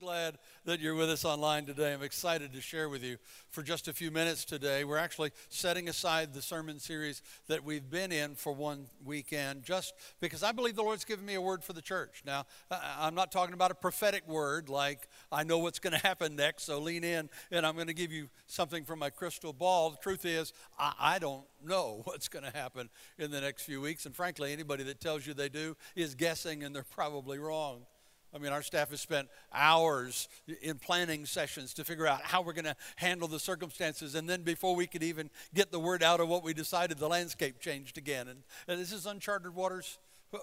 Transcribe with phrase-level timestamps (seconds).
[0.00, 1.92] glad that you're with us online today.
[1.92, 3.16] I'm excited to share with you
[3.50, 4.82] for just a few minutes today.
[4.82, 9.94] We're actually setting aside the sermon series that we've been in for one weekend just
[10.20, 12.22] because I believe the Lord's given me a word for the church.
[12.26, 16.34] Now, I'm not talking about a prophetic word like I know what's going to happen
[16.34, 19.90] next, so lean in and I'm going to give you something from my crystal ball.
[19.90, 22.88] The truth is, I, don't know what's going to happen
[23.18, 26.64] in the next few weeks, and frankly, anybody that tells you they do is guessing
[26.64, 27.86] and they're probably wrong.
[28.34, 30.28] I mean, our staff has spent hours
[30.60, 34.16] in planning sessions to figure out how we're going to handle the circumstances.
[34.16, 37.08] And then before we could even get the word out of what we decided, the
[37.08, 38.26] landscape changed again.
[38.26, 39.98] And, and this is uncharted waters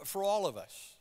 [0.05, 0.95] for all of us.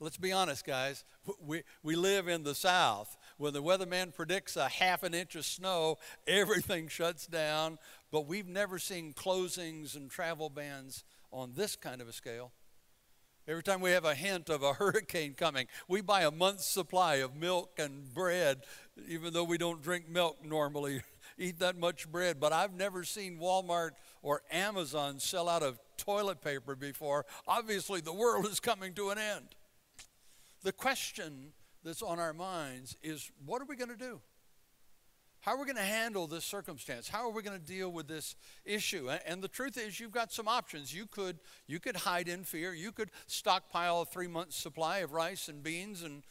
[0.00, 1.04] Let's be honest, guys.
[1.44, 3.16] We, we live in the South.
[3.36, 7.78] When the weatherman predicts a half an inch of snow, everything shuts down.
[8.10, 12.50] But we've never seen closings and travel bans on this kind of a scale.
[13.48, 17.16] Every time we have a hint of a hurricane coming, we buy a month's supply
[17.16, 18.64] of milk and bread,
[19.08, 21.02] even though we don't drink milk normally,
[21.38, 22.38] eat that much bread.
[22.38, 23.92] But I've never seen Walmart
[24.22, 27.26] or Amazon sell out of toilet paper before.
[27.46, 29.54] Obviously, the world is coming to an end.
[30.62, 34.20] The question that's on our minds is what are we going to do?
[35.42, 37.08] How are we going to handle this circumstance?
[37.08, 39.08] How are we going to deal with this issue?
[39.26, 40.94] And the truth is, you've got some options.
[40.94, 42.74] You could, you could hide in fear.
[42.74, 46.24] You could stockpile a three month supply of rice and beans and,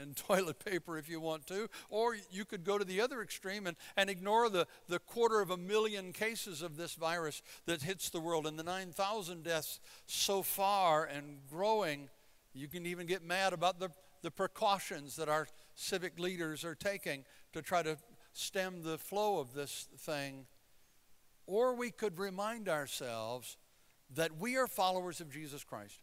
[0.00, 1.68] and toilet paper if you want to.
[1.90, 5.52] Or you could go to the other extreme and, and ignore the, the quarter of
[5.52, 10.42] a million cases of this virus that hits the world and the 9,000 deaths so
[10.42, 12.08] far and growing.
[12.52, 13.90] You can even get mad about the,
[14.22, 17.96] the precautions that our civic leaders are taking to try to
[18.36, 20.46] stem the flow of this thing.
[21.46, 23.56] Or we could remind ourselves
[24.14, 25.98] that we are followers of Jesus Christ.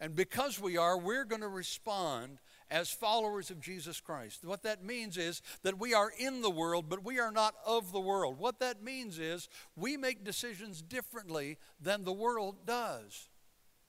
[0.00, 2.38] And because we are, we're going to respond
[2.70, 4.44] as followers of Jesus Christ.
[4.44, 7.92] What that means is that we are in the world, but we are not of
[7.92, 8.38] the world.
[8.38, 13.28] What that means is we make decisions differently than the world does.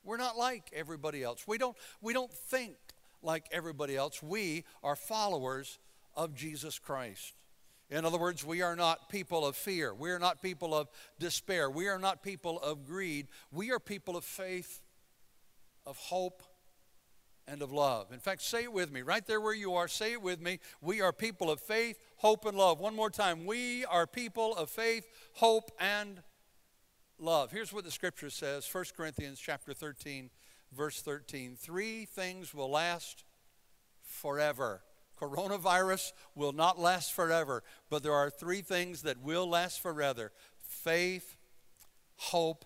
[0.03, 1.47] We're not like everybody else.
[1.47, 2.75] We don't, we don't think
[3.21, 4.21] like everybody else.
[4.21, 5.79] We are followers
[6.15, 7.33] of Jesus Christ.
[7.89, 9.93] In other words, we are not people of fear.
[9.93, 10.87] We are not people of
[11.19, 11.69] despair.
[11.69, 13.27] We are not people of greed.
[13.51, 14.81] We are people of faith,
[15.85, 16.41] of hope,
[17.47, 18.13] and of love.
[18.13, 19.01] In fact, say it with me.
[19.01, 20.59] Right there where you are, say it with me.
[20.79, 22.79] We are people of faith, hope, and love.
[22.79, 23.45] One more time.
[23.45, 26.21] We are people of faith, hope, and
[27.19, 27.51] love.
[27.51, 30.29] Here's what the scripture says 1 Corinthians chapter 13,
[30.71, 31.57] verse 13.
[31.57, 33.25] Three things will last
[34.01, 34.81] forever
[35.21, 41.35] Coronavirus will not last forever, but there are three things that will last forever faith,
[42.17, 42.65] hope,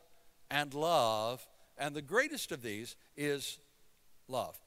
[0.49, 1.45] and love.
[1.77, 3.59] And the greatest of these is
[4.29, 4.57] love.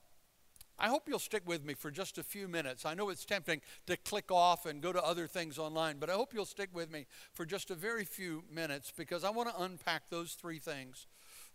[0.78, 2.87] I hope you'll stick with me for just a few minutes.
[2.87, 6.12] I know it's tempting to click off and go to other things online, but I
[6.12, 9.62] hope you'll stick with me for just a very few minutes because I want to
[9.62, 11.06] unpack those three things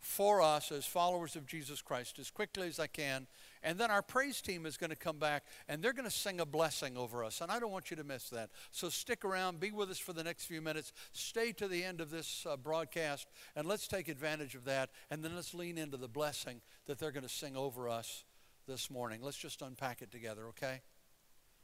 [0.02, 3.28] for us as followers of Jesus Christ as quickly as I can.
[3.64, 6.42] And then our praise team is going to come back and they're going to sing
[6.42, 7.40] a blessing over us.
[7.40, 8.50] And I don't want you to miss that.
[8.72, 12.02] So stick around, be with us for the next few minutes, stay to the end
[12.02, 14.90] of this uh, broadcast, and let's take advantage of that.
[15.10, 18.26] And then let's lean into the blessing that they're going to sing over us
[18.68, 19.22] this morning.
[19.22, 20.82] Let's just unpack it together, okay?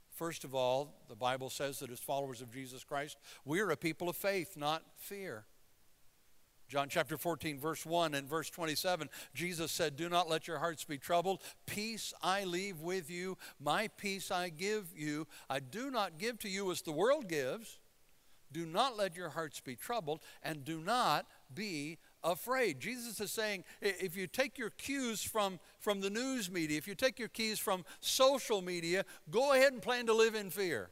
[0.09, 3.77] First of all, the Bible says that as followers of Jesus Christ, we are a
[3.77, 5.45] people of faith, not fear.
[6.69, 10.83] John chapter 14, verse 1 and verse 27, Jesus said, Do not let your hearts
[10.83, 11.41] be troubled.
[11.65, 13.39] Peace I leave with you.
[13.59, 15.25] My peace I give you.
[15.49, 17.79] I do not give to you as the world gives.
[18.51, 22.79] Do not let your hearts be troubled, and do not be afraid.
[22.79, 26.95] Jesus is saying if you take your cues from, from the news media, if you
[26.95, 30.89] take your keys from social media, go ahead and plan to live in fear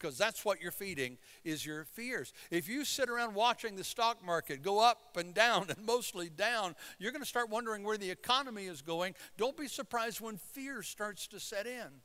[0.00, 2.32] because that's what you're feeding is your fears.
[2.50, 6.74] If you sit around watching the stock market go up and down and mostly down,
[6.98, 9.14] you're going to start wondering where the economy is going.
[9.36, 12.00] Don't be surprised when fear starts to set in.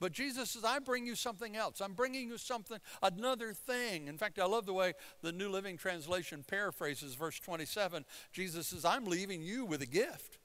[0.00, 1.80] But Jesus says, I bring you something else.
[1.80, 4.06] I'm bringing you something, another thing.
[4.06, 4.92] In fact, I love the way
[5.22, 8.04] the New Living Translation paraphrases verse 27.
[8.32, 10.38] Jesus says, I'm leaving you with a gift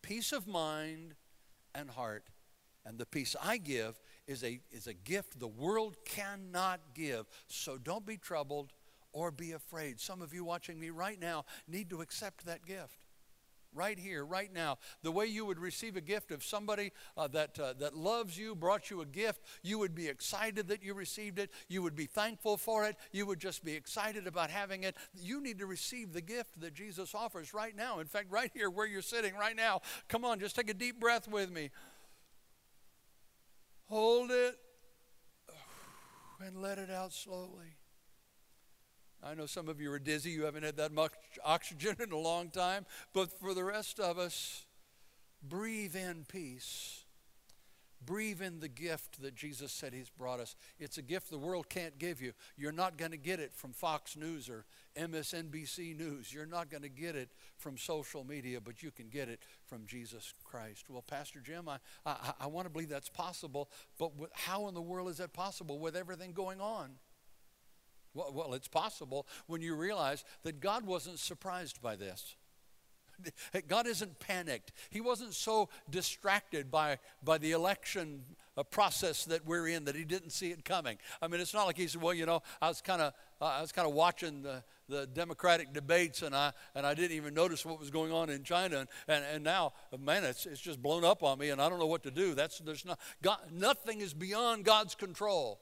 [0.00, 1.14] peace of mind
[1.74, 2.28] and heart.
[2.86, 7.26] And the peace I give is a, is a gift the world cannot give.
[7.46, 8.72] So don't be troubled
[9.12, 10.00] or be afraid.
[10.00, 13.06] Some of you watching me right now need to accept that gift.
[13.76, 14.78] Right here, right now.
[15.02, 18.54] The way you would receive a gift of somebody uh, that, uh, that loves you,
[18.54, 21.50] brought you a gift, you would be excited that you received it.
[21.68, 22.94] You would be thankful for it.
[23.10, 24.96] You would just be excited about having it.
[25.12, 27.98] You need to receive the gift that Jesus offers right now.
[27.98, 31.00] In fact, right here where you're sitting right now, come on, just take a deep
[31.00, 31.70] breath with me.
[33.88, 34.56] Hold it
[36.44, 37.76] and let it out slowly.
[39.22, 40.30] I know some of you are dizzy.
[40.30, 41.12] You haven't had that much
[41.44, 42.84] oxygen in a long time.
[43.12, 44.66] But for the rest of us,
[45.42, 47.04] breathe in peace.
[48.04, 50.56] Breathe in the gift that Jesus said He's brought us.
[50.78, 52.32] It's a gift the world can't give you.
[52.56, 54.66] You're not going to get it from Fox News or
[54.96, 56.32] MSNBC News.
[56.32, 59.86] You're not going to get it from social media, but you can get it from
[59.86, 60.88] Jesus Christ.
[60.88, 64.82] Well, Pastor Jim, I, I, I want to believe that's possible, but how in the
[64.82, 66.90] world is that possible with everything going on?
[68.14, 72.36] Well, well, it's possible when you realize that God wasn't surprised by this.
[73.68, 74.72] God isn't panicked.
[74.90, 78.22] He wasn't so distracted by, by the election
[78.56, 80.98] uh, process that we're in that he didn't see it coming.
[81.20, 83.46] I mean, it's not like he said, "Well, you know, I was kind of uh,
[83.46, 87.34] I was kind of watching the, the Democratic debates and I and I didn't even
[87.34, 90.82] notice what was going on in China and, and, and now, man, it's, it's just
[90.82, 93.38] blown up on me and I don't know what to do." That's there's not God,
[93.52, 95.60] nothing is beyond God's control.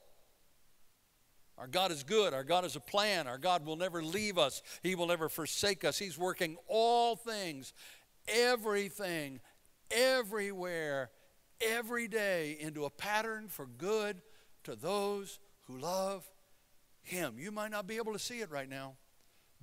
[1.57, 2.33] Our God is good.
[2.33, 3.27] Our God is a plan.
[3.27, 4.61] Our God will never leave us.
[4.81, 5.99] He will never forsake us.
[5.99, 7.73] He's working all things,
[8.27, 9.39] everything,
[9.91, 11.11] everywhere,
[11.61, 14.21] every day into a pattern for good
[14.63, 16.29] to those who love
[17.01, 17.35] Him.
[17.37, 18.95] You might not be able to see it right now,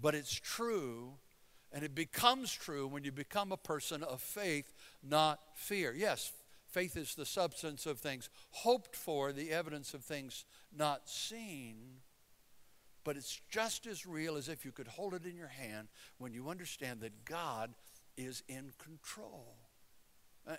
[0.00, 1.14] but it's true.
[1.72, 5.94] And it becomes true when you become a person of faith, not fear.
[5.96, 6.32] Yes,
[6.70, 10.44] Faith is the substance of things hoped for, the evidence of things
[10.76, 11.74] not seen.
[13.02, 15.88] But it's just as real as if you could hold it in your hand
[16.18, 17.74] when you understand that God
[18.16, 19.56] is in control.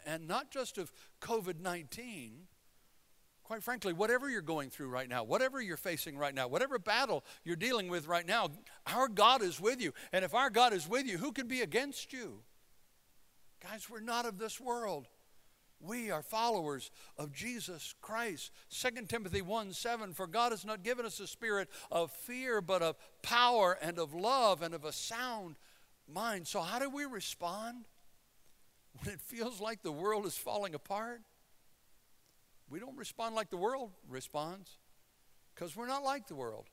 [0.05, 0.91] And not just of
[1.21, 2.47] COVID 19.
[3.51, 7.21] Quite frankly, whatever you're going through right now, whatever you're facing right now, whatever battle
[7.43, 8.47] you're dealing with right now,
[8.87, 9.93] our God is with you.
[10.13, 12.43] And if our God is with you, who can be against you?
[13.61, 15.09] Guys, we're not of this world.
[15.81, 18.51] We are followers of Jesus Christ.
[18.69, 22.81] 2 Timothy 1 7 For God has not given us a spirit of fear, but
[22.81, 25.57] of power and of love and of a sound
[26.07, 26.47] mind.
[26.47, 27.83] So, how do we respond
[28.93, 31.19] when it feels like the world is falling apart?
[32.71, 34.77] We don't respond like the world responds
[35.53, 36.67] because we're not like the world.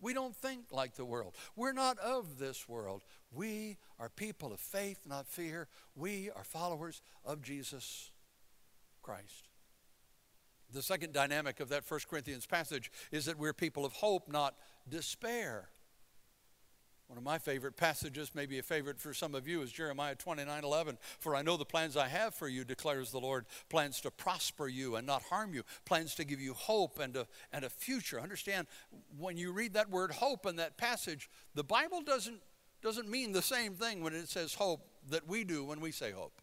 [0.00, 1.34] We don't think like the world.
[1.54, 3.04] We're not of this world.
[3.30, 5.68] We are people of faith, not fear.
[5.94, 8.10] We are followers of Jesus
[9.02, 9.48] Christ.
[10.72, 14.54] The second dynamic of that 1 Corinthians passage is that we're people of hope, not
[14.88, 15.68] despair.
[17.08, 20.64] One of my favorite passages, maybe a favorite for some of you, is Jeremiah 29
[20.64, 20.98] 11.
[21.20, 24.66] For I know the plans I have for you, declares the Lord plans to prosper
[24.66, 28.20] you and not harm you, plans to give you hope and a, and a future.
[28.20, 28.66] Understand,
[29.16, 32.40] when you read that word hope in that passage, the Bible doesn't,
[32.82, 36.10] doesn't mean the same thing when it says hope that we do when we say
[36.10, 36.42] hope.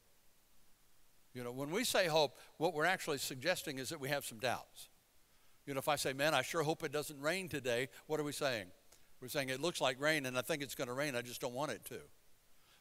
[1.33, 4.37] You know, when we say hope, what we're actually suggesting is that we have some
[4.37, 4.87] doubts.
[5.65, 8.23] You know, if I say, man, I sure hope it doesn't rain today, what are
[8.23, 8.67] we saying?
[9.23, 11.39] We're saying it looks like rain and I think it's going to rain, I just
[11.39, 11.99] don't want it to.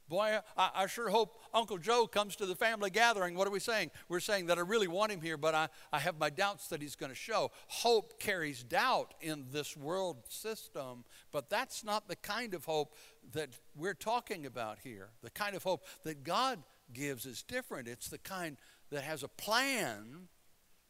[0.09, 3.37] Boy, I, I, sure hope Uncle Joe comes to the family gathering.
[3.37, 3.93] What are we saying?
[4.09, 6.83] We're saying that I really want him here, but I, I have my doubts that
[6.83, 7.53] he's going to show.
[7.69, 12.97] Hope carries doubt in this world system, but that's not the kind of hope
[13.35, 15.11] that we're talking about here.
[15.23, 16.59] The kind of hope that God
[16.93, 17.87] gives is different.
[17.87, 18.57] It's the kind
[18.91, 20.27] that has a plan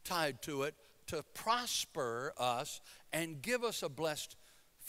[0.03, 0.75] tied to it
[1.09, 2.81] to prosper us
[3.13, 4.35] and give us a blessed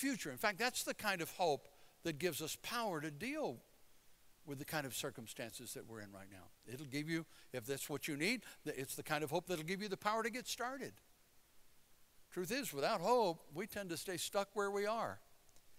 [0.04, 0.32] future.
[0.32, 1.70] In fact, that's the kind of hope
[2.04, 3.60] that gives us power to deal
[4.46, 6.50] with the kind of circumstances that we're in right now.
[6.72, 9.82] It'll give you, if that's what you need, it's the kind of hope that'll give
[9.82, 10.92] you the power to get started.
[12.32, 15.20] Truth is, without hope, we tend to stay stuck where we are.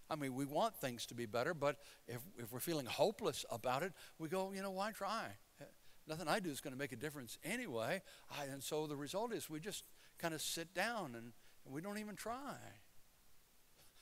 [0.08, 1.76] I mean, we want things to be better, but
[2.08, 5.26] if, if we're feeling hopeless about it, we go, you know, why try?
[5.60, 5.64] Eh,
[6.08, 8.00] nothing I do is going to make a difference anyway.
[8.30, 9.84] I, and so the result is we just
[10.18, 11.32] kind of sit down and,
[11.66, 12.56] and we don't even try.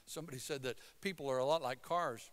[0.07, 2.31] Somebody said that people are a lot like cars.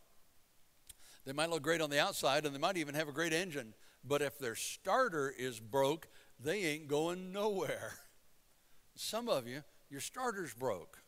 [1.26, 3.74] They might look great on the outside and they might even have a great engine,
[4.04, 6.08] but if their starter is broke,
[6.40, 7.94] they ain't going nowhere.
[8.96, 11.00] Some of you, your starter's broke.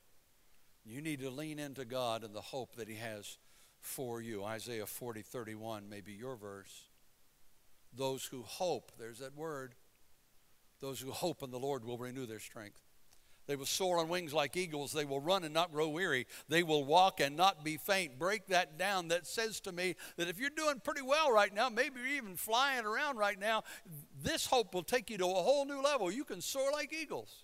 [0.85, 3.37] You need to lean into God and the hope that He has
[3.79, 4.43] for you.
[4.43, 6.89] Isaiah 40, 31 may be your verse.
[7.93, 9.75] Those who hope, there's that word.
[10.79, 12.81] Those who hope in the Lord will renew their strength.
[13.51, 14.93] They will soar on wings like eagles.
[14.93, 16.25] They will run and not grow weary.
[16.47, 18.17] They will walk and not be faint.
[18.17, 19.09] Break that down.
[19.09, 22.37] That says to me that if you're doing pretty well right now, maybe you're even
[22.37, 23.63] flying around right now,
[24.23, 26.09] this hope will take you to a whole new level.
[26.09, 27.43] You can soar like eagles.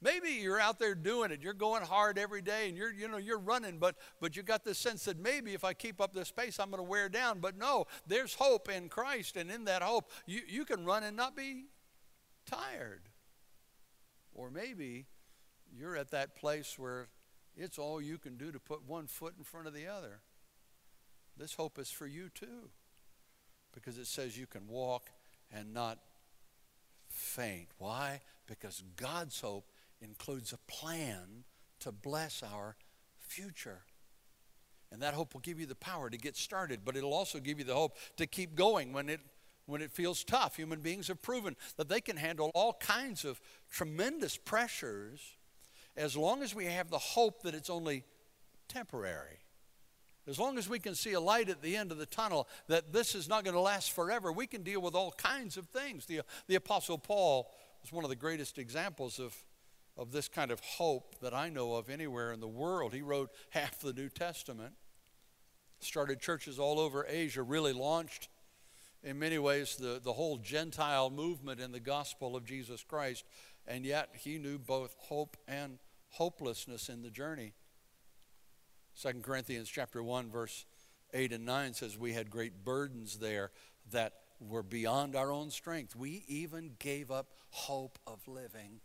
[0.00, 1.42] Maybe you're out there doing it.
[1.42, 4.64] You're going hard every day and you're, you know, you're running, but, but you got
[4.64, 7.38] this sense that maybe if I keep up this pace, I'm going to wear down.
[7.38, 9.36] But no, there's hope in Christ.
[9.36, 11.66] And in that hope, you, you can run and not be
[12.46, 13.11] tired.
[14.34, 15.06] Or maybe
[15.76, 17.08] you're at that place where
[17.56, 20.20] it's all you can do to put one foot in front of the other.
[21.36, 22.70] This hope is for you too,
[23.74, 25.10] because it says you can walk
[25.50, 25.98] and not
[27.08, 27.68] faint.
[27.78, 28.20] Why?
[28.46, 29.70] Because God's hope
[30.00, 31.44] includes a plan
[31.80, 32.76] to bless our
[33.18, 33.82] future.
[34.90, 37.58] And that hope will give you the power to get started, but it'll also give
[37.58, 39.20] you the hope to keep going when it
[39.66, 40.56] when it feels tough.
[40.56, 43.40] Human beings have proven that they can handle all kinds of
[43.70, 45.20] tremendous pressures
[45.96, 48.04] as long as we have the hope that it's only
[48.68, 49.38] temporary.
[50.26, 52.92] As long as we can see a light at the end of the tunnel, that
[52.92, 56.06] this is not going to last forever, we can deal with all kinds of things.
[56.06, 57.50] The, the Apostle Paul
[57.82, 59.36] was one of the greatest examples of,
[59.96, 62.94] of this kind of hope that I know of anywhere in the world.
[62.94, 64.74] He wrote half the New Testament,
[65.80, 68.28] started churches all over Asia, really launched,
[69.02, 73.24] in many ways, the, the whole Gentile movement in the gospel of Jesus Christ.
[73.66, 75.78] And yet, he knew both hope and
[76.10, 77.52] hopelessness in the journey.
[79.00, 80.66] 2 Corinthians chapter 1 verse
[81.14, 83.50] 8 and 9 says we had great burdens there
[83.90, 85.96] that were beyond our own strength.
[85.96, 88.80] We even gave up hope of living.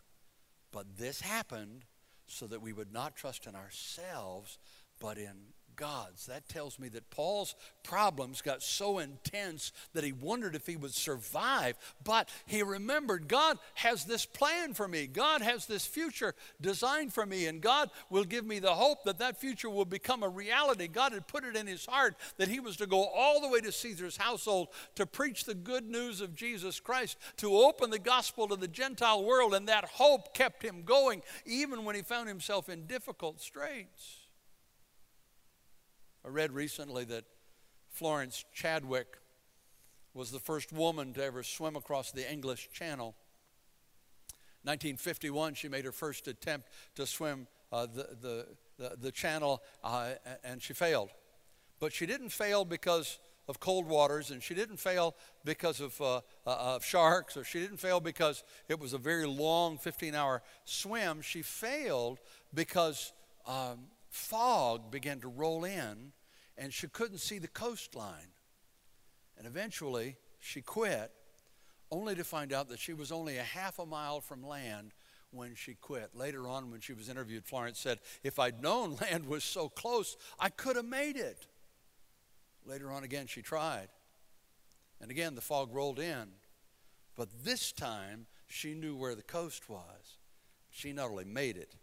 [0.72, 1.86] But this happened
[2.28, 4.58] so that we would not trust in ourselves,
[5.00, 5.36] but in
[5.78, 6.26] God's.
[6.26, 10.94] That tells me that Paul's problems got so intense that he wondered if he would
[10.94, 11.78] survive.
[12.04, 17.26] But he remembered God has this plan for me, God has this future designed for
[17.26, 20.88] me, and God will give me the hope that that future will become a reality.
[20.88, 23.62] God had put it in his heart that he was to go all the way
[23.62, 28.48] to Caesar's household to preach the good news of Jesus Christ, to open the gospel
[28.48, 32.68] to the Gentile world, and that hope kept him going even when he found himself
[32.68, 34.27] in difficult straits.
[36.26, 37.26] I read recently that
[37.90, 39.18] Florence Chadwick
[40.14, 43.16] was the first woman to ever swim across the English Channel.
[44.64, 48.48] 1951, she made her first attempt to swim uh, the, the,
[48.78, 50.12] the, the, channel, uh,
[50.44, 51.10] and she failed.
[51.80, 56.18] But she didn't fail because of cold waters, and she didn't fail because of, uh,
[56.46, 60.42] uh of sharks, or she didn't fail because it was a very long 15 hour
[60.66, 61.22] swim.
[61.22, 62.20] She failed
[62.54, 63.14] because
[63.46, 66.14] um, fog began to roll in
[66.58, 68.32] and she couldn't see the coastline.
[69.38, 71.12] And eventually she quit,
[71.92, 74.94] only to find out that she was only a half a mile from land
[75.32, 76.16] when she quit.
[76.16, 80.18] Later on, when she was interviewed, Florence said, If I'd known land was so close,
[80.40, 81.46] I could have made it.
[82.66, 83.90] Later on, again, she tried.
[85.00, 86.28] And again, the fog rolled in.
[87.16, 90.18] But this time, she knew where the coast was.
[90.70, 91.76] She not only made it,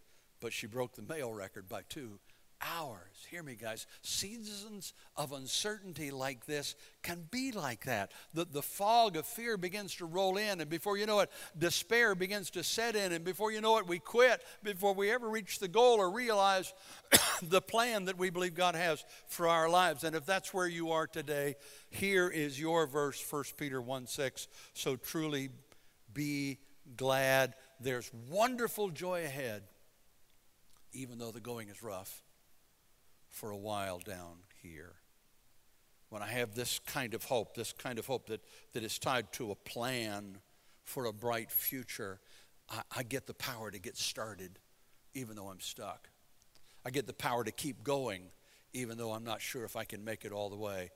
[0.45, 2.19] but she broke the male record by two
[2.61, 3.27] hours.
[3.31, 3.87] Hear me, guys.
[4.03, 8.13] Seasons of uncertainty like this can be like that.
[8.35, 12.15] The, the fog of fear begins to roll in, and before you know it, despair
[12.15, 15.61] begins to set in, and before you know it, we quit before we ever reach
[15.61, 16.75] the goal or realize
[17.43, 20.05] the plan that we believe God has for our lives.
[20.05, 21.55] And if that's where you are today,
[21.89, 24.49] here is your verse, 1 Peter 1 6.
[24.75, 25.49] So truly
[26.13, 26.59] be
[26.99, 27.55] glad.
[27.81, 29.63] There's wonderful joy ahead,
[30.95, 32.23] even though the going is rough
[33.31, 34.95] for a while down here.
[36.09, 38.41] When I have this kind of hope, this kind of hope that,
[38.73, 40.39] that is tied to a plan
[40.85, 42.21] for a bright future,
[42.71, 44.59] I, I get the power to get started
[45.15, 46.09] even though I'm stuck.
[46.87, 48.31] I get the power to keep going
[48.73, 50.91] even though I'm not sure if I can make it all the way.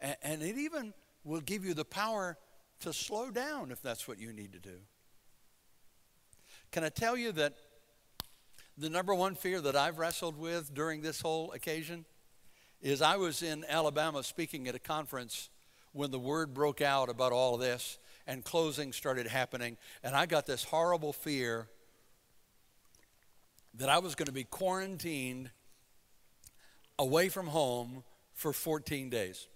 [0.00, 0.92] And, and it even
[1.24, 2.36] will give you the power
[2.80, 4.78] to slow down if that's what you need to do.
[6.70, 7.54] Can I tell you that
[8.78, 12.04] the number one fear that I've wrestled with during this whole occasion
[12.80, 15.50] is I was in Alabama speaking at a conference
[15.92, 19.76] when the word broke out about all this and closing started happening.
[20.04, 21.66] And I got this horrible fear
[23.74, 25.50] that I was going to be quarantined
[27.00, 29.48] away from home for 14 days.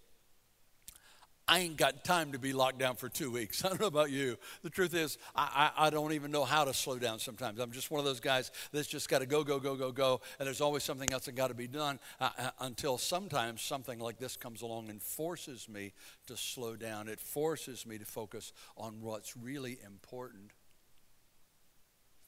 [1.49, 3.65] I ain't got time to be locked down for two weeks.
[3.65, 4.37] I don't know about you.
[4.63, 7.59] The truth is, I, I, I don't even know how to slow down sometimes.
[7.59, 10.21] I'm just one of those guys that's just got to go, go, go, go, go,
[10.39, 13.99] and there's always something else that got to be done uh, uh, until sometimes something
[13.99, 15.93] like this comes along and forces me
[16.27, 17.09] to slow down.
[17.09, 20.53] It forces me to focus on what's really important.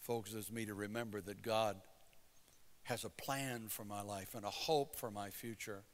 [0.00, 1.76] Focuses me to remember that God
[2.82, 5.84] has a plan for my life and a hope for my future.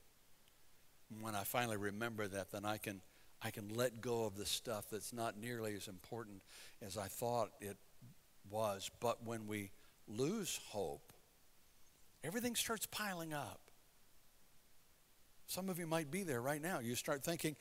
[1.20, 3.00] When I finally remember that, then I can
[3.42, 6.42] I can let go of the stuff that's not nearly as important
[6.82, 7.76] as I thought it
[8.50, 8.90] was.
[9.00, 9.70] But when we
[10.06, 11.12] lose hope,
[12.22, 13.60] everything starts piling up.
[15.46, 16.78] Some of you might be there right now.
[16.80, 17.56] You start thinking,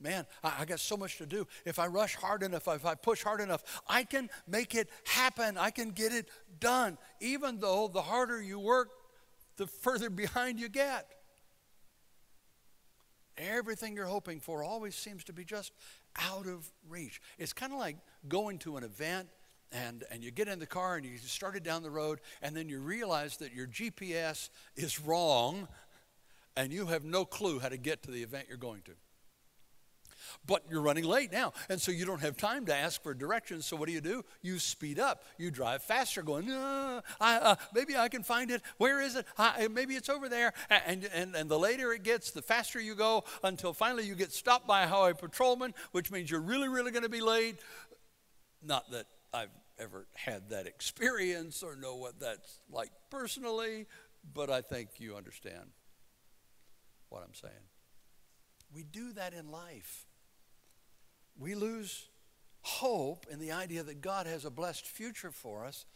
[0.00, 1.46] man, I, I, got so much to do.
[1.64, 5.56] If I rush hard enough, if I push hard enough, I can make it happen.
[5.56, 6.98] I can get it done.
[7.20, 8.88] Even though the harder you work,
[9.58, 11.06] the further behind you get.
[13.40, 15.72] Everything you're hoping for always seems to be just
[16.16, 17.20] out of reach.
[17.38, 17.96] It's kind of like
[18.28, 19.28] going to an event
[19.72, 22.68] and, and you get in the car and you started down the road and then
[22.68, 25.68] you realize that your GPS is wrong
[26.56, 28.92] and you have no clue how to get to the event you're going to.
[30.46, 33.66] But you're running late now, and so you don't have time to ask for directions.
[33.66, 34.24] So what do you do?
[34.42, 35.24] You speed up.
[35.38, 38.62] You drive faster, going, I, uh, maybe I can find it.
[38.78, 39.26] Where is it?
[39.38, 40.52] I, maybe it's over there.
[40.68, 44.32] And, and, and the later it gets, the faster you go until finally you get
[44.32, 47.56] stopped by a highway patrolman, which means you're really, really going to be late.
[48.62, 53.86] Not that I've ever had that experience or know what that's like personally,
[54.34, 55.70] but I think you understand
[57.08, 57.52] what I'm saying.
[58.72, 60.06] We do that in life
[61.40, 62.06] we lose
[62.60, 65.86] hope in the idea that God has a blessed future for us.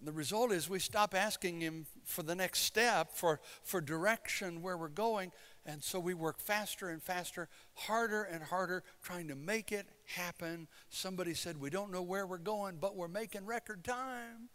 [0.00, 4.78] The result is we stop asking Him for the next step, for, for direction where
[4.78, 5.32] we're going.
[5.66, 10.68] And so we work faster and faster, harder and harder, trying to make it happen.
[10.88, 14.48] Somebody said, We don't know where we're going, but we're making record time.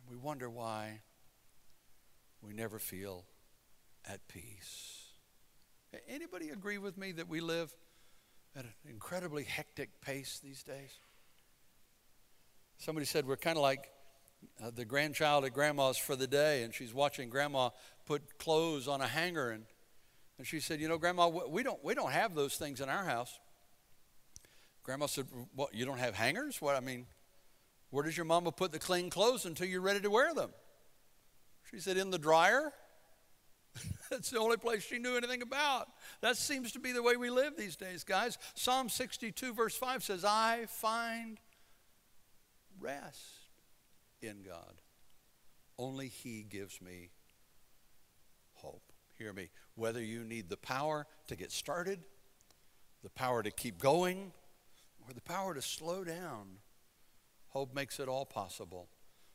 [0.00, 1.02] And we wonder why
[2.40, 3.26] we never feel
[4.08, 5.02] at peace.
[6.08, 7.72] Anybody agree with me that we live
[8.56, 10.98] at an incredibly hectic pace these days.
[12.78, 13.90] Somebody said we're kind of like
[14.62, 17.70] uh, the grandchild at grandma's for the day, and she's watching grandma
[18.06, 19.64] put clothes on a hanger, and,
[20.38, 23.04] and she said, "You know, grandma, we don't we don't have those things in our
[23.04, 23.38] house."
[24.82, 25.74] Grandma said, "What?
[25.74, 26.60] You don't have hangers?
[26.60, 26.76] What?
[26.76, 27.06] I mean,
[27.90, 30.50] where does your mama put the clean clothes until you're ready to wear them?"
[31.70, 32.72] She said, "In the dryer."
[34.10, 35.88] That's the only place she knew anything about.
[36.20, 38.38] That seems to be the way we live these days, guys.
[38.54, 41.38] Psalm 62, verse 5 says, I find
[42.80, 43.22] rest
[44.22, 44.80] in God.
[45.78, 47.10] Only He gives me
[48.54, 48.92] hope.
[49.18, 49.50] Hear me.
[49.74, 52.00] Whether you need the power to get started,
[53.02, 54.32] the power to keep going,
[55.06, 56.58] or the power to slow down,
[57.48, 58.88] hope makes it all possible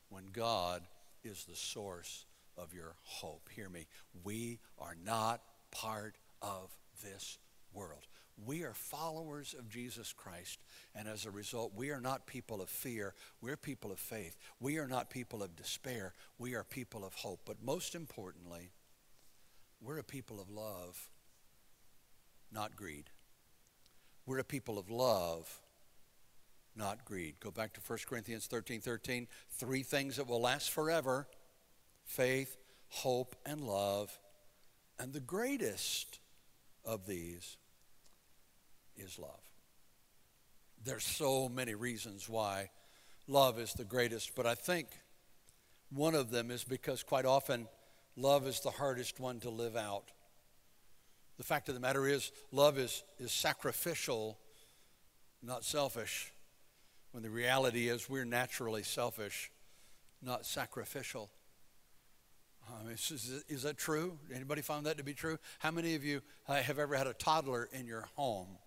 [0.10, 0.84] when God
[1.24, 2.26] is the source
[2.58, 3.50] of your hope.
[3.54, 3.88] Hear me.
[4.24, 7.38] We are not part of this
[7.74, 8.08] world.
[8.44, 10.60] We are followers of Jesus Christ,
[10.96, 13.14] and as a result, we are not people of fear.
[13.40, 14.38] We're people of faith.
[14.60, 16.14] We are not people of despair.
[16.40, 17.42] We are people of hope.
[17.46, 18.72] But most importantly,
[19.80, 21.10] we're a people of love,
[22.52, 23.10] not greed.
[24.26, 25.62] We're a people of love,
[26.76, 27.36] not greed.
[27.40, 29.28] Go back to 1 Corinthians 13 13.
[29.50, 31.28] Three things that will last forever
[32.04, 32.58] faith,
[32.90, 34.18] hope, and love.
[35.00, 36.20] And the greatest
[36.86, 37.58] of these
[38.96, 39.42] is love.
[40.84, 42.70] There's so many reasons why
[43.28, 44.88] love is the greatest, but I think
[45.92, 47.68] one of them is because quite often
[48.16, 50.12] love is the hardest one to live out.
[51.38, 54.38] The fact of the matter is, love is, is sacrificial,
[55.42, 56.32] not selfish,
[57.12, 59.52] when the reality is we're naturally selfish,
[60.22, 61.30] not sacrificial.
[62.84, 64.18] Mean, is, is that true?
[64.34, 65.38] Anybody find that to be true?
[65.60, 68.58] How many of you uh, have ever had a toddler in your home?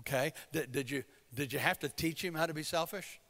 [0.00, 3.20] Okay, did, did you did you have to teach him how to be selfish?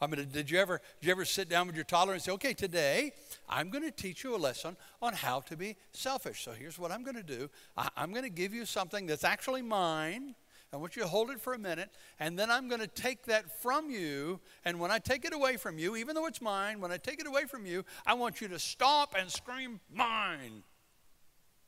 [0.00, 2.32] I mean, did you ever did you ever sit down with your toddler and say,
[2.32, 3.12] "Okay, today
[3.48, 6.44] I'm going to teach you a lesson on how to be selfish.
[6.44, 7.50] So here's what I'm going to do.
[7.76, 10.34] I, I'm going to give you something that's actually mine."
[10.74, 13.26] I want you to hold it for a minute, and then I'm going to take
[13.26, 14.40] that from you.
[14.64, 17.20] And when I take it away from you, even though it's mine, when I take
[17.20, 20.64] it away from you, I want you to stop and scream, Mine.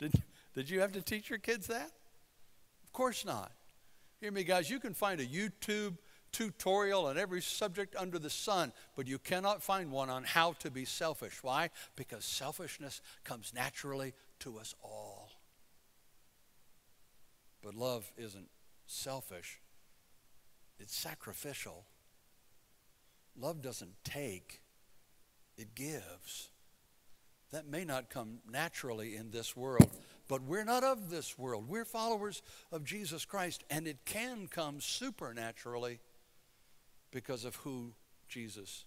[0.00, 0.12] Did,
[0.56, 1.92] did you have to teach your kids that?
[2.84, 3.52] Of course not.
[4.20, 5.98] Hear me, guys, you can find a YouTube
[6.32, 10.70] tutorial on every subject under the sun, but you cannot find one on how to
[10.70, 11.44] be selfish.
[11.44, 11.70] Why?
[11.94, 15.30] Because selfishness comes naturally to us all.
[17.62, 18.48] But love isn't
[18.86, 19.60] selfish,
[20.78, 21.84] it's sacrificial.
[23.38, 24.62] Love doesn't take,
[25.56, 26.50] it gives.
[27.52, 29.88] That may not come naturally in this world,
[30.28, 31.68] but we're not of this world.
[31.68, 36.00] We're followers of Jesus Christ, and it can come supernaturally
[37.12, 37.92] because of who
[38.28, 38.84] Jesus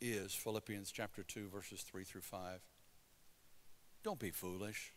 [0.00, 0.34] is.
[0.34, 2.60] Philippians chapter 2, verses 3 through 5.
[4.02, 4.92] Don't be foolish.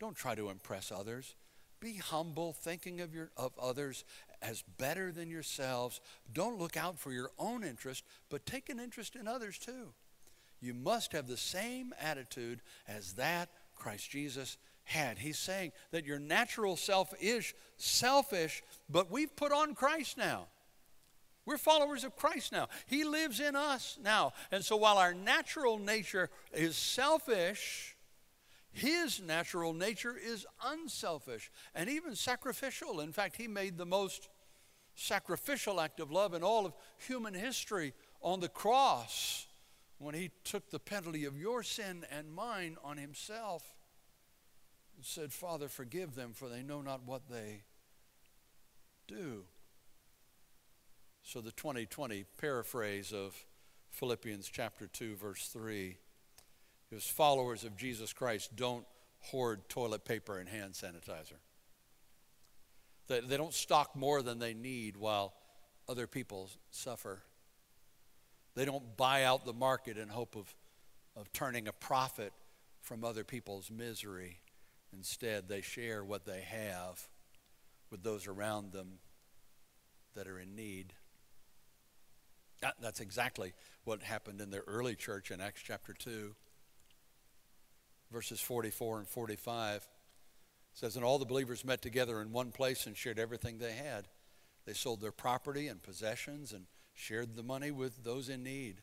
[0.00, 1.34] Don't try to impress others.
[1.80, 4.04] Be humble, thinking of, your, of others
[4.42, 6.00] as better than yourselves.
[6.32, 9.92] Don't look out for your own interest, but take an interest in others too.
[10.60, 15.18] You must have the same attitude as that Christ Jesus had.
[15.18, 20.46] He's saying that your natural self is selfish, but we've put on Christ now.
[21.46, 22.68] We're followers of Christ now.
[22.86, 24.32] He lives in us now.
[24.52, 27.96] And so while our natural nature is selfish,
[28.72, 33.00] his natural nature is unselfish and even sacrificial.
[33.00, 34.28] In fact, he made the most
[34.94, 39.46] sacrificial act of love in all of human history on the cross
[39.98, 43.74] when he took the penalty of your sin and mine on himself
[44.96, 47.62] and said, Father, forgive them, for they know not what they
[49.06, 49.44] do.
[51.22, 53.44] So the 2020 paraphrase of
[53.90, 55.96] Philippians chapter 2, verse 3
[56.90, 58.84] is followers of Jesus Christ don't
[59.20, 61.38] hoard toilet paper and hand sanitizer.
[63.08, 65.34] They, they don't stock more than they need while
[65.88, 67.22] other people suffer.
[68.54, 70.54] They don't buy out the market in hope of,
[71.16, 72.32] of turning a profit
[72.80, 74.40] from other people's misery.
[74.92, 77.08] Instead, they share what they have
[77.90, 78.98] with those around them
[80.14, 80.92] that are in need.
[82.60, 83.52] That, that's exactly
[83.84, 86.34] what happened in the early church in Acts chapter 2,
[88.10, 89.76] verses 44 and 45.
[89.76, 89.82] It
[90.72, 94.08] says, And all the believers met together in one place and shared everything they had.
[94.66, 98.82] They sold their property and possessions and shared the money with those in need.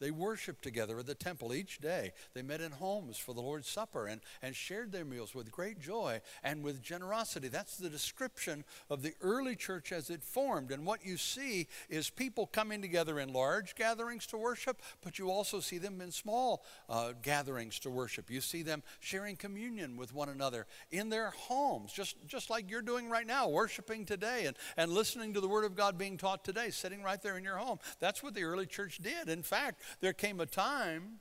[0.00, 2.12] They worshiped together at the temple each day.
[2.34, 5.78] They met in homes for the Lord's Supper and, and shared their meals with great
[5.78, 7.48] joy and with generosity.
[7.48, 10.70] That's the description of the early church as it formed.
[10.70, 15.30] And what you see is people coming together in large gatherings to worship, but you
[15.30, 18.30] also see them in small uh, gatherings to worship.
[18.30, 22.80] You see them sharing communion with one another in their homes, just, just like you're
[22.80, 26.42] doing right now, worshiping today and, and listening to the Word of God being taught
[26.42, 27.78] today, sitting right there in your home.
[27.98, 29.28] That's what the early church did.
[29.28, 31.20] In fact, there came a time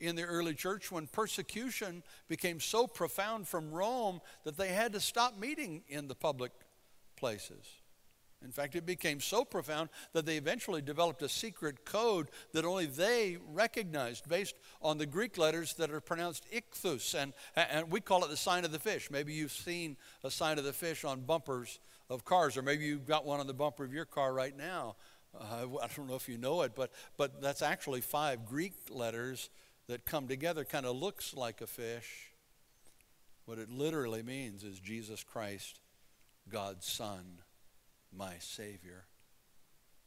[0.00, 5.00] in the early church when persecution became so profound from Rome that they had to
[5.00, 6.52] stop meeting in the public
[7.16, 7.66] places.
[8.44, 12.86] In fact, it became so profound that they eventually developed a secret code that only
[12.86, 17.20] they recognized based on the Greek letters that are pronounced ichthus.
[17.20, 19.10] And, and we call it the sign of the fish.
[19.10, 23.06] Maybe you've seen a sign of the fish on bumpers of cars, or maybe you've
[23.06, 24.94] got one on the bumper of your car right now.
[25.34, 29.50] Uh, I don't know if you know it, but, but that's actually five Greek letters
[29.86, 32.32] that come together, kind of looks like a fish.
[33.44, 35.80] What it literally means is Jesus Christ,
[36.48, 37.40] God's Son,
[38.14, 39.06] my Savior.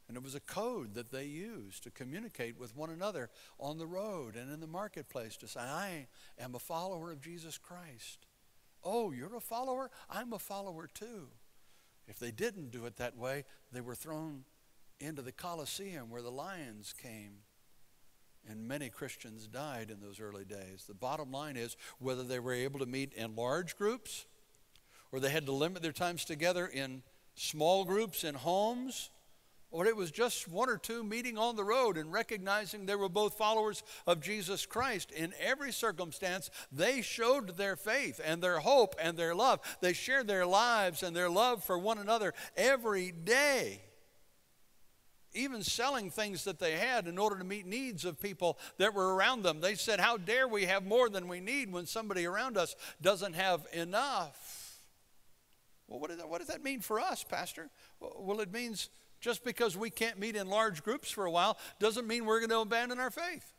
[0.08, 3.86] And it was a code that they used to communicate with one another on the
[3.86, 6.06] road and in the marketplace to say, I
[6.38, 8.26] am a follower of Jesus Christ.
[8.84, 9.90] Oh, you're a follower?
[10.10, 11.28] I'm a follower too.
[12.06, 14.44] If they didn't do it that way, they were thrown
[15.02, 17.38] into the Colosseum where the lions came.
[18.48, 20.84] And many Christians died in those early days.
[20.88, 24.26] The bottom line is whether they were able to meet in large groups
[25.12, 27.02] or they had to limit their times together in
[27.34, 29.10] small groups in homes,
[29.70, 33.08] or it was just one or two meeting on the road and recognizing they were
[33.08, 35.10] both followers of Jesus Christ.
[35.10, 39.60] In every circumstance, they showed their faith and their hope and their love.
[39.80, 43.82] They shared their lives and their love for one another every day
[45.34, 49.14] even selling things that they had in order to meet needs of people that were
[49.14, 49.60] around them.
[49.60, 53.34] They said, How dare we have more than we need when somebody around us doesn't
[53.34, 54.82] have enough?
[55.88, 57.68] Well, what that, what does that mean for us, Pastor?
[58.00, 58.88] Well, it means
[59.20, 62.50] just because we can't meet in large groups for a while doesn't mean we're going
[62.50, 63.52] to abandon our faith.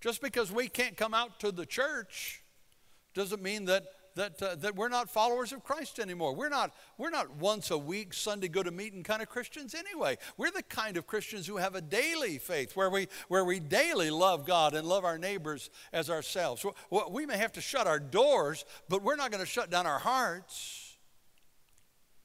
[0.00, 2.42] Just because we can't come out to the church
[3.12, 3.84] doesn't mean that
[4.20, 6.34] that, uh, that we're not followers of Christ anymore.
[6.34, 10.18] We're not, we're not once a week, Sunday go to meeting kind of Christians anyway.
[10.36, 14.10] We're the kind of Christians who have a daily faith where we, where we daily
[14.10, 16.64] love God and love our neighbors as ourselves.
[17.10, 19.98] We may have to shut our doors, but we're not going to shut down our
[19.98, 20.89] hearts.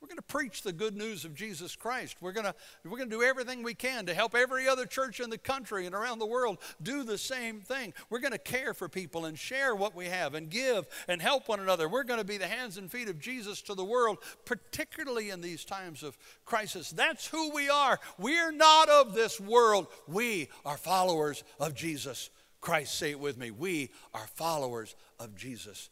[0.06, 2.18] We're going to preach the good news of Jesus Christ.
[2.22, 5.20] We're going to, we're going to do everything we can to help every other church
[5.20, 7.92] in the country and around the world do the same thing.
[8.12, 11.48] We're going to care for people and share what we have and give and help
[11.48, 11.90] one another.
[11.90, 15.42] We're going to be the hands and feet of Jesus to the world, particularly in
[15.42, 16.16] these times of
[16.46, 16.92] crisis.
[16.92, 18.00] That's who we are.
[18.20, 19.88] We're not of this world.
[20.08, 22.30] We are followers of Jesus
[22.62, 22.94] Christ.
[22.94, 23.50] Say it with me.
[23.50, 25.90] We are followers of Jesus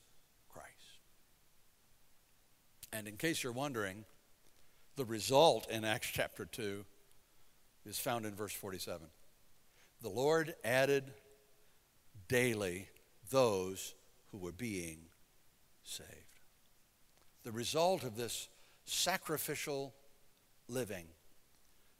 [2.93, 4.05] and in case you're wondering,
[4.95, 6.85] the result in Acts chapter 2
[7.85, 9.07] is found in verse 47.
[10.01, 11.05] The Lord added
[12.27, 12.87] daily
[13.31, 13.95] those
[14.31, 14.99] who were being
[15.83, 16.09] saved.
[17.43, 18.47] The result of this
[18.85, 19.93] sacrificial
[20.67, 21.05] living,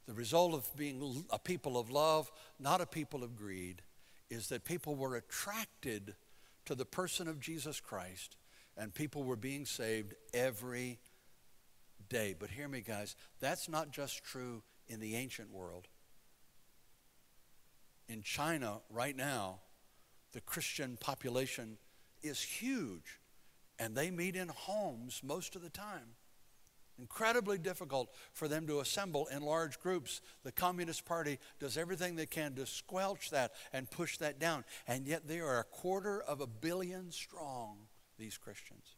[0.06, 2.30] the result of being a people of love,
[2.60, 3.82] not a people of greed,
[4.30, 6.14] is that people were attracted
[6.66, 8.36] to the person of Jesus Christ
[8.76, 10.98] And people were being saved every
[12.08, 12.34] day.
[12.38, 15.88] But hear me, guys, that's not just true in the ancient world.
[18.08, 19.60] In China, right now,
[20.32, 21.78] the Christian population
[22.22, 23.20] is huge,
[23.78, 26.16] and they meet in homes most of the time.
[26.98, 30.20] Incredibly difficult for them to assemble in large groups.
[30.44, 34.64] The Communist Party does everything they can to squelch that and push that down.
[34.86, 37.78] And yet they are a quarter of a billion strong,
[38.18, 38.96] these Christians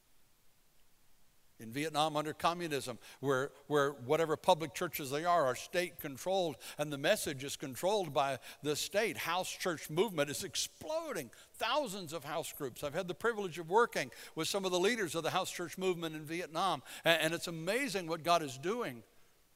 [1.59, 6.93] in Vietnam under communism, where, where whatever public churches they are are state controlled and
[6.93, 9.17] the message is controlled by the state.
[9.17, 11.31] House church movement is exploding.
[11.55, 12.85] Thousands of house groups.
[12.85, 15.79] I've had the privilege of working with some of the leaders of the house church
[15.79, 19.03] movement in Vietnam, and, and it's amazing what God is doing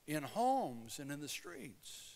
[0.07, 2.10] in homes and in the streets.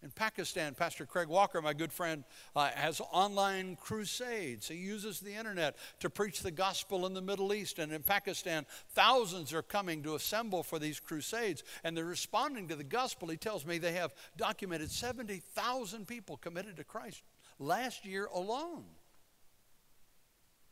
[0.00, 2.22] In Pakistan, Pastor Craig Walker, my good friend,
[2.54, 4.68] uh, has online crusades.
[4.68, 7.80] He uses the internet to preach the gospel in the Middle East.
[7.80, 11.64] And in Pakistan, thousands are coming to assemble for these crusades.
[11.82, 13.26] And they're responding to the gospel.
[13.28, 17.24] He tells me they have documented 70,000 people committed to Christ
[17.58, 18.84] last year alone.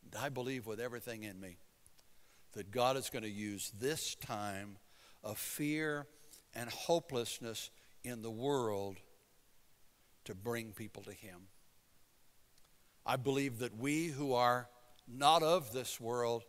[0.05, 1.57] And I believe with everything in me
[2.53, 4.77] that God is going to use this time
[5.21, 6.07] of fear
[6.55, 7.71] and hopelessness
[8.05, 9.01] in the world
[10.27, 11.47] to bring people to Him.
[13.05, 14.67] I believe that we who are
[15.07, 16.43] not of this world,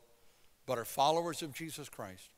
[0.67, 2.29] but are followers of Jesus Christ,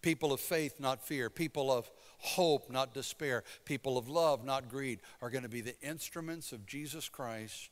[0.00, 5.00] people of faith, not fear, people of hope, not despair, people of love, not greed,
[5.20, 7.68] are going to be the instruments of Jesus Christ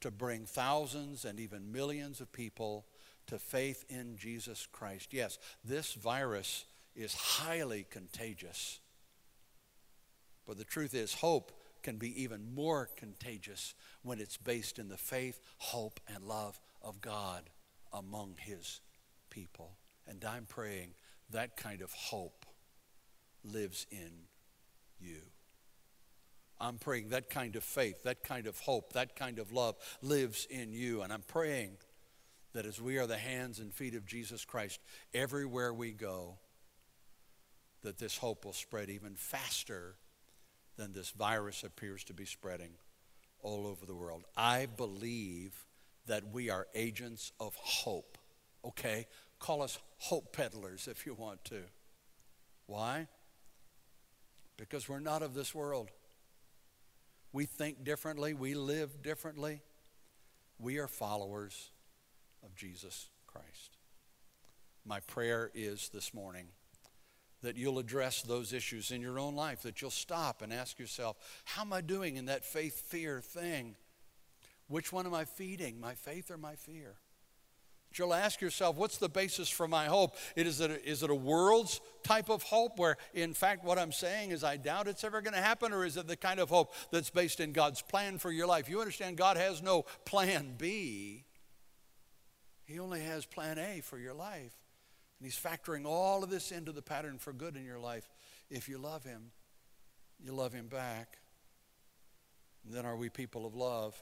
[0.00, 2.84] to bring thousands and even millions of people
[3.28, 5.12] to faith in Jesus Christ.
[5.12, 6.64] Yes, this virus
[6.96, 8.80] is highly contagious.
[10.48, 11.52] But the truth is, hope
[11.86, 13.72] can be even more contagious
[14.02, 17.48] when it's based in the faith, hope, and love of God
[17.92, 18.80] among His
[19.30, 19.76] people.
[20.04, 20.94] And I'm praying
[21.30, 22.44] that kind of hope
[23.44, 24.26] lives in
[24.98, 25.20] you.
[26.60, 30.44] I'm praying that kind of faith, that kind of hope, that kind of love lives
[30.50, 31.02] in you.
[31.02, 31.76] And I'm praying
[32.52, 34.80] that as we are the hands and feet of Jesus Christ
[35.14, 36.38] everywhere we go,
[37.82, 39.94] that this hope will spread even faster
[40.76, 42.70] than this virus appears to be spreading
[43.42, 44.24] all over the world.
[44.36, 45.66] I believe
[46.06, 48.18] that we are agents of hope.
[48.64, 49.06] Okay?
[49.38, 51.62] Call us hope peddlers if you want to.
[52.66, 53.08] Why?
[54.56, 55.90] Because we're not of this world.
[57.32, 59.60] We think differently, we live differently.
[60.58, 61.70] We are followers
[62.42, 63.76] of Jesus Christ.
[64.84, 66.46] My prayer is this morning
[67.46, 71.16] that you'll address those issues in your own life, that you'll stop and ask yourself,
[71.44, 73.76] how am I doing in that faith fear thing?
[74.66, 76.96] Which one am I feeding, my faith or my fear?
[77.94, 80.16] You'll ask yourself, what's the basis for my hope?
[80.34, 83.78] It is, it a, is it a world's type of hope where, in fact, what
[83.78, 86.40] I'm saying is I doubt it's ever going to happen, or is it the kind
[86.40, 88.68] of hope that's based in God's plan for your life?
[88.68, 91.22] You understand, God has no plan B,
[92.64, 94.65] He only has plan A for your life.
[95.18, 98.08] And he's factoring all of this into the pattern for good in your life.
[98.50, 99.30] If you love him,
[100.22, 101.18] you love him back.
[102.64, 104.00] And then are we people of love?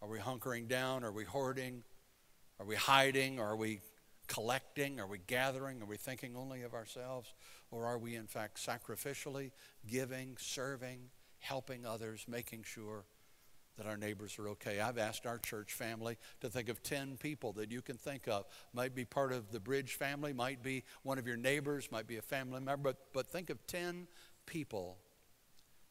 [0.00, 1.04] Are we hunkering down?
[1.04, 1.84] Are we hoarding?
[2.58, 3.40] Are we hiding?
[3.40, 3.80] Are we
[4.26, 5.00] collecting?
[5.00, 5.80] Are we gathering?
[5.80, 7.32] Are we thinking only of ourselves?
[7.70, 9.52] Or are we, in fact, sacrificially
[9.86, 13.04] giving, serving, helping others, making sure
[13.78, 14.80] that our neighbors are okay.
[14.80, 18.44] I've asked our church family to think of 10 people that you can think of.
[18.74, 22.18] Might be part of the Bridge family, might be one of your neighbors, might be
[22.18, 24.06] a family member, but, but think of 10
[24.46, 24.98] people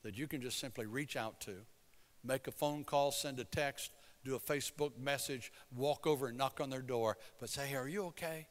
[0.03, 1.53] that you can just simply reach out to,
[2.23, 3.91] make a phone call, send a text,
[4.23, 7.87] do a Facebook message, walk over and knock on their door, but say, hey, are
[7.87, 8.47] you okay?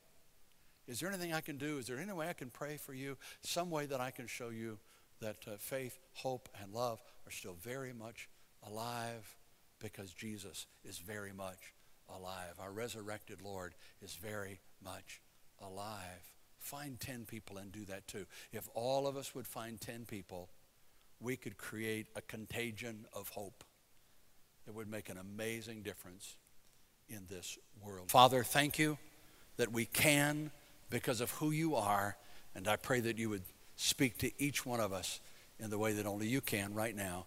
[0.89, 1.79] Is there anything I can do?
[1.79, 3.17] Is there any way I can pray for you?
[3.43, 4.79] Some way that I can show you
[5.21, 8.29] that uh, faith, hope, and love are still very much
[8.67, 9.37] alive
[9.81, 11.75] because Jesus is very much
[12.09, 12.55] alive.
[12.61, 15.21] Our resurrected Lord is very much
[15.61, 16.33] alive.
[16.59, 18.27] Find 10 people and do that too.
[18.53, 20.51] If all of us would find 10 people,
[21.21, 23.65] we could create a contagion of hope
[24.67, 26.37] that would make an amazing difference
[27.09, 28.11] in this world.
[28.11, 28.99] Father, thank you
[29.57, 30.51] that we can
[30.91, 32.17] because of who you are,
[32.55, 33.43] and I pray that you would
[33.77, 35.21] speak to each one of us
[35.59, 37.27] in the way that only you can right now.